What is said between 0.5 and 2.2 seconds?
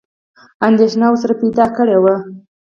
انېدښنه ورسره پیدا کړې وه.